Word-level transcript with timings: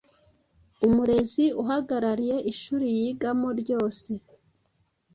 umurezi 0.87 1.45
uhagarariye 1.61 2.37
ishuri 2.51 2.85
yigamo 2.97 3.49
ryose. 3.61 4.11